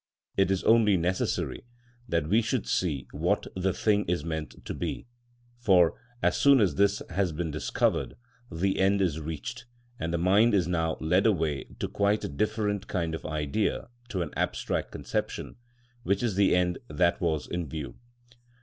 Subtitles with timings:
[0.35, 1.63] It is only necessary
[2.09, 5.05] that we should see what the thing is meant to be,
[5.59, 5.93] for,
[6.23, 8.15] as soon as this has been discovered,
[8.51, 9.67] the end is reached,
[9.99, 14.23] and the mind is now led away to quite a different kind of idea to
[14.23, 15.57] an abstract conception,
[16.01, 17.99] which is the end that was in view.